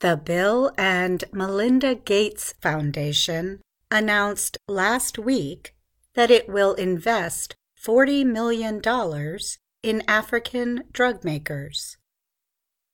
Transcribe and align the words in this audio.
The 0.00 0.16
Bill 0.16 0.72
and 0.78 1.24
Melinda 1.30 1.94
Gates 1.94 2.54
Foundation 2.62 3.60
announced 3.90 4.56
last 4.66 5.18
week 5.18 5.74
that 6.14 6.30
it 6.30 6.48
will 6.48 6.72
invest 6.72 7.54
$40 7.78 8.24
million 8.24 8.80
in 9.82 10.02
African 10.08 10.84
drug 10.90 11.22
makers. 11.22 11.98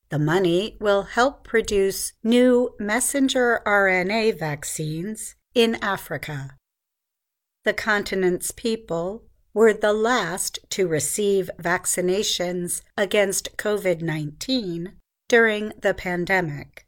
The 0.09 0.19
money 0.19 0.77
will 0.81 1.03
help 1.03 1.45
produce 1.45 2.13
new 2.25 2.75
messenger 2.81 3.63
RNA 3.65 4.41
vaccines 4.41 5.37
in 5.55 5.77
Africa. 5.77 6.57
The 7.63 7.73
continent's 7.73 8.51
people 8.51 9.23
were 9.55 9.73
the 9.73 9.93
last 9.93 10.59
to 10.71 10.89
receive 10.89 11.51
vaccinations 11.61 12.83
against 12.97 13.57
COVID 13.57 14.03
19 14.03 14.97
during 15.29 15.73
the 15.81 15.95
pandemic. 15.95 16.86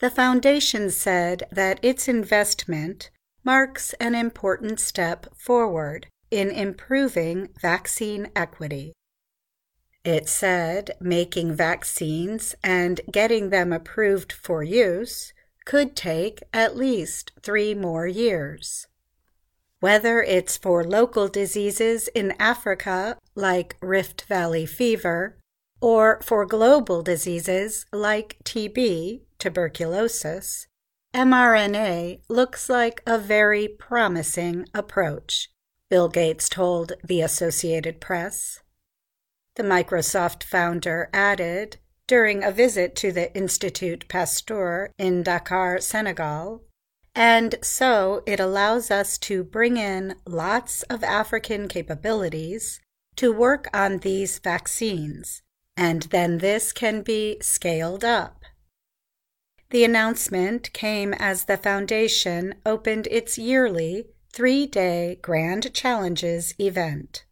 The 0.00 0.10
foundation 0.10 0.90
said 0.90 1.44
that 1.52 1.78
its 1.82 2.08
investment 2.08 3.10
marks 3.44 3.92
an 3.94 4.14
important 4.14 4.80
step 4.80 5.26
forward 5.36 6.06
in 6.30 6.50
improving 6.50 7.48
vaccine 7.60 8.30
equity. 8.34 8.94
It 10.02 10.26
said 10.26 10.92
making 11.00 11.54
vaccines 11.54 12.54
and 12.64 13.02
getting 13.12 13.50
them 13.50 13.74
approved 13.74 14.32
for 14.32 14.62
use 14.62 15.34
could 15.66 15.94
take 15.94 16.42
at 16.54 16.76
least 16.76 17.32
three 17.42 17.74
more 17.74 18.06
years. 18.06 18.86
Whether 19.80 20.22
it's 20.22 20.56
for 20.56 20.82
local 20.82 21.28
diseases 21.28 22.08
in 22.08 22.34
Africa 22.38 23.18
like 23.34 23.76
Rift 23.82 24.22
Valley 24.22 24.64
fever, 24.64 25.36
or 25.80 26.20
for 26.22 26.46
global 26.46 27.02
diseases 27.02 27.84
like 27.92 28.38
TB, 28.44 29.22
tuberculosis, 29.40 30.66
mRNA 31.12 32.20
looks 32.28 32.68
like 32.68 33.02
a 33.04 33.18
very 33.18 33.66
promising 33.66 34.66
approach, 34.72 35.48
Bill 35.88 36.08
Gates 36.08 36.48
told 36.48 36.92
the 37.02 37.20
Associated 37.20 38.00
Press. 38.00 38.60
The 39.56 39.64
Microsoft 39.64 40.44
founder 40.44 41.10
added 41.12 41.78
during 42.06 42.44
a 42.44 42.52
visit 42.52 42.94
to 42.96 43.10
the 43.10 43.34
Institut 43.36 44.06
Pasteur 44.08 44.92
in 44.98 45.24
Dakar, 45.24 45.80
Senegal, 45.80 46.62
and 47.14 47.56
so 47.60 48.22
it 48.26 48.38
allows 48.38 48.90
us 48.90 49.18
to 49.18 49.42
bring 49.42 49.76
in 49.76 50.14
lots 50.26 50.82
of 50.84 51.02
African 51.02 51.66
capabilities 51.66 52.80
to 53.16 53.32
work 53.32 53.68
on 53.74 53.98
these 53.98 54.38
vaccines, 54.38 55.42
and 55.76 56.02
then 56.04 56.38
this 56.38 56.72
can 56.72 57.02
be 57.02 57.38
scaled 57.42 58.04
up. 58.04 58.39
The 59.70 59.84
announcement 59.84 60.72
came 60.72 61.14
as 61.14 61.44
the 61.44 61.56
Foundation 61.56 62.56
opened 62.66 63.06
its 63.06 63.38
yearly 63.38 64.06
three 64.32 64.66
day 64.66 65.20
Grand 65.22 65.72
Challenges 65.72 66.54
event. 66.58 67.24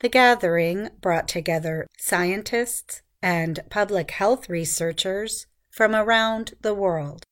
The 0.00 0.08
gathering 0.08 0.90
brought 1.00 1.28
together 1.28 1.86
scientists 1.96 3.02
and 3.22 3.60
public 3.70 4.10
health 4.10 4.48
researchers 4.48 5.46
from 5.70 5.94
around 5.94 6.54
the 6.60 6.74
world. 6.74 7.24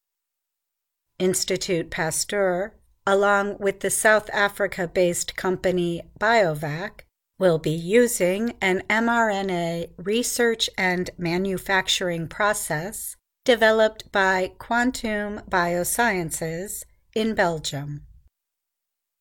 Institut 1.19 1.91
Pasteur, 1.91 2.75
along 3.04 3.58
with 3.58 3.80
the 3.80 3.91
South 3.91 4.30
Africa 4.32 4.86
based 4.86 5.34
company 5.34 6.02
BioVac, 6.20 7.00
will 7.41 7.58
be 7.58 7.70
using 7.70 8.54
an 8.60 8.84
mRNA 8.88 9.91
research 9.97 10.70
and 10.78 11.10
manufacturing 11.19 12.28
process 12.28 13.16
developed 13.50 14.12
by 14.12 14.52
Quantoom 14.58 15.42
Biosciences 15.50 16.84
in 17.16 17.34
Belgium. 17.34 18.02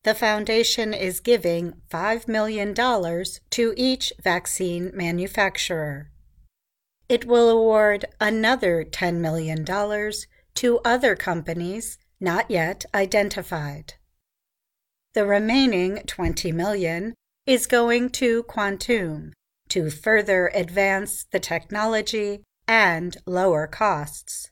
The 0.03 0.13
foundation 0.13 0.93
is 0.93 1.19
giving 1.19 1.73
$5 1.89 2.27
million 2.27 2.75
to 2.75 3.73
each 3.75 4.13
vaccine 4.21 4.91
manufacturer. 4.93 6.11
It 7.09 7.25
will 7.25 7.49
award 7.49 8.05
another 8.21 8.85
$10 8.85 9.15
million 9.15 9.65
to 9.65 10.79
other 10.85 11.15
companies 11.15 11.97
not 12.19 12.51
yet 12.51 12.85
identified. 12.93 13.95
The 15.15 15.25
remaining 15.25 16.03
20 16.05 16.51
million 16.51 17.15
is 17.47 17.65
going 17.65 18.11
to 18.11 18.43
Quantoom 18.43 19.31
to 19.69 19.89
further 19.89 20.51
advance 20.53 21.25
the 21.31 21.39
technology 21.39 22.43
and 22.69 23.17
lower 23.25 23.65
costs. 23.65 24.51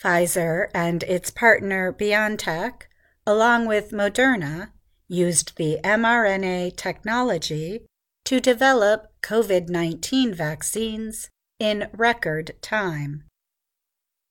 Pfizer 0.00 0.68
and 0.72 1.02
its 1.02 1.32
partner 1.32 1.92
BioNTech, 1.92 2.82
along 3.26 3.66
with 3.66 3.90
Moderna, 3.90 4.70
used 5.08 5.56
the 5.56 5.78
mRNA 5.82 6.76
technology 6.76 7.84
to 8.24 8.40
develop 8.40 9.08
COVID 9.22 9.68
19 9.68 10.32
vaccines 10.32 11.30
in 11.58 11.88
record 11.92 12.52
time. 12.62 13.24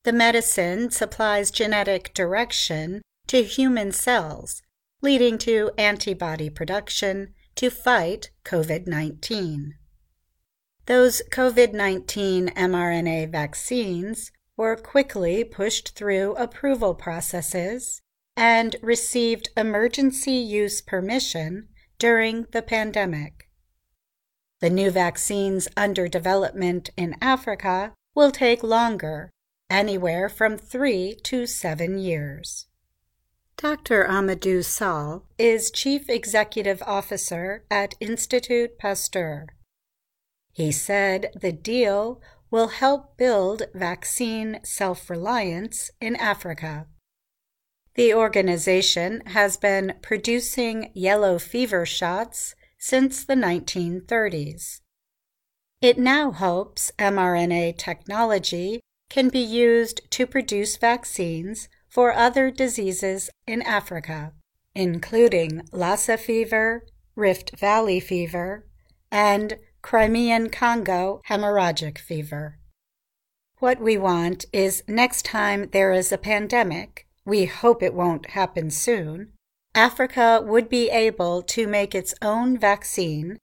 The 0.04 0.12
medicine 0.12 0.90
supplies 0.90 1.50
genetic 1.50 2.14
direction 2.14 3.02
to 3.26 3.42
human 3.42 3.92
cells, 3.92 4.62
leading 5.02 5.36
to 5.38 5.70
antibody 5.76 6.48
production 6.48 7.34
to 7.56 7.68
fight 7.68 8.30
COVID 8.44 8.86
19. 8.86 9.74
Those 10.86 11.22
COVID 11.30 11.72
19 11.72 12.48
mRNA 12.50 13.30
vaccines 13.30 14.30
were 14.56 14.76
quickly 14.76 15.42
pushed 15.42 15.96
through 15.96 16.34
approval 16.34 16.94
processes 16.94 18.02
and 18.36 18.76
received 18.82 19.48
emergency 19.56 20.32
use 20.32 20.82
permission 20.82 21.68
during 21.98 22.46
the 22.52 22.60
pandemic. 22.60 23.48
The 24.60 24.68
new 24.68 24.90
vaccines 24.90 25.68
under 25.76 26.06
development 26.06 26.90
in 26.96 27.16
Africa 27.20 27.94
will 28.14 28.30
take 28.30 28.62
longer 28.62 29.30
anywhere 29.70 30.28
from 30.28 30.58
three 30.58 31.16
to 31.24 31.46
seven 31.46 31.98
years. 31.98 32.66
Dr. 33.56 34.04
Amadou 34.04 34.62
Sall 34.64 35.26
is 35.38 35.70
Chief 35.70 36.10
Executive 36.10 36.82
Officer 36.86 37.64
at 37.70 37.94
Institut 38.00 38.78
Pasteur. 38.78 39.46
He 40.54 40.70
said 40.70 41.32
the 41.34 41.50
deal 41.52 42.22
will 42.48 42.68
help 42.68 43.16
build 43.16 43.64
vaccine 43.74 44.60
self 44.62 45.10
reliance 45.10 45.90
in 46.00 46.14
Africa. 46.14 46.86
The 47.96 48.14
organization 48.14 49.22
has 49.26 49.56
been 49.56 49.94
producing 50.00 50.92
yellow 50.94 51.40
fever 51.40 51.84
shots 51.84 52.54
since 52.78 53.24
the 53.24 53.34
1930s. 53.34 54.80
It 55.80 55.98
now 55.98 56.30
hopes 56.30 56.92
mRNA 57.00 57.76
technology 57.76 58.80
can 59.10 59.30
be 59.30 59.40
used 59.40 60.08
to 60.12 60.26
produce 60.26 60.76
vaccines 60.76 61.68
for 61.88 62.12
other 62.12 62.52
diseases 62.52 63.28
in 63.46 63.60
Africa, 63.62 64.32
including 64.74 65.62
Lassa 65.72 66.16
fever, 66.16 66.86
Rift 67.16 67.58
Valley 67.58 67.98
fever, 67.98 68.66
and 69.10 69.58
Crimean 69.84 70.48
Congo 70.48 71.20
hemorrhagic 71.28 71.98
fever. 71.98 72.58
What 73.58 73.78
we 73.78 73.98
want 73.98 74.46
is 74.50 74.82
next 74.88 75.26
time 75.26 75.68
there 75.72 75.92
is 75.92 76.10
a 76.10 76.16
pandemic, 76.16 77.06
we 77.26 77.44
hope 77.44 77.82
it 77.82 77.92
won't 77.92 78.30
happen 78.30 78.70
soon, 78.70 79.34
Africa 79.74 80.40
would 80.42 80.70
be 80.70 80.88
able 80.88 81.42
to 81.42 81.66
make 81.66 81.94
its 81.94 82.14
own 82.22 82.56
vaccine 82.58 83.36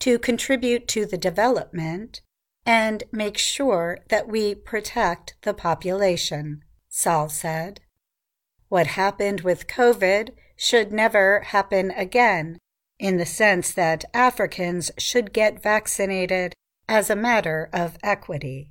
to 0.00 0.18
contribute 0.18 0.88
to 0.88 1.04
the 1.04 1.18
development 1.18 2.22
and 2.64 3.04
make 3.12 3.36
sure 3.36 3.98
that 4.08 4.26
we 4.26 4.54
protect 4.54 5.36
the 5.42 5.52
population, 5.52 6.62
Sall 6.88 7.28
said. 7.28 7.82
What 8.70 8.86
happened 8.86 9.42
with 9.42 9.66
COVID 9.66 10.30
should 10.56 10.92
never 10.92 11.40
happen 11.40 11.90
again, 11.90 12.56
in 12.98 13.16
the 13.16 13.26
sense 13.26 13.72
that 13.72 14.04
Africans 14.14 14.90
should 14.98 15.32
get 15.32 15.62
vaccinated 15.62 16.54
as 16.88 17.10
a 17.10 17.16
matter 17.16 17.68
of 17.72 17.98
equity. 18.02 18.70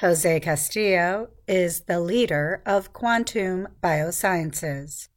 Jose 0.00 0.40
Castillo 0.40 1.30
is 1.48 1.82
the 1.82 2.00
leader 2.00 2.62
of 2.64 2.92
Quantoom 2.92 3.66
Biosciences. 3.82 5.08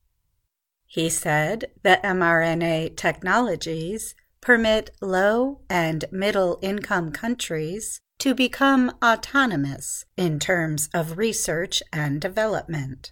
He 0.87 1.09
said 1.09 1.65
that 1.83 2.03
mRNA 2.03 2.97
technologies 2.97 4.15
permit 4.41 4.89
low 4.99 5.61
and 5.69 6.05
middle 6.11 6.57
income 6.61 7.11
countries 7.11 8.01
to 8.17 8.33
become 8.33 8.95
autonomous 9.03 10.05
in 10.17 10.39
terms 10.39 10.89
of 10.93 11.17
research 11.17 11.81
and 11.93 12.19
development. 12.19 13.11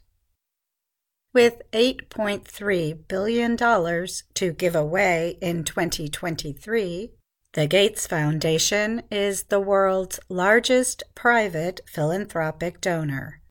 With 1.32 1.62
$8.3 1.74 3.08
billion 3.08 3.56
to 3.56 4.52
give 4.52 4.76
away 4.76 5.38
in 5.42 5.64
2023, 5.64 7.12
The 7.54 7.68
Gates 7.68 8.08
Foundation 8.08 9.04
is 9.12 9.44
the 9.44 9.60
world's 9.60 10.20
largest 10.28 11.04
private 11.14 11.82
philanthropic 11.86 12.82
donor. 12.82 13.42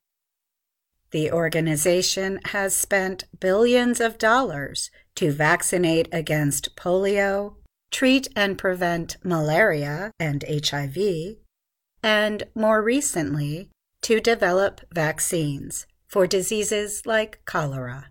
The 1.11 1.31
organization 1.31 2.41
has 2.47 2.75
spent 2.75 3.23
billions 3.39 4.01
of 4.01 4.17
dollars 4.17 4.91
to 5.15 5.31
vaccinate 5.31 6.09
against 6.11 6.75
polio, 6.75 7.55
treat 7.91 8.27
and 8.35 8.57
prevent 8.57 9.15
malaria 9.23 10.11
and 10.19 10.43
HIV, 10.43 10.97
and 12.03 12.43
more 12.53 12.81
recently, 12.83 13.69
to 14.01 14.19
develop 14.19 14.81
vaccines 14.93 15.87
for 16.09 16.25
diseases 16.27 17.05
like 17.05 17.39
cholera. 17.45 18.07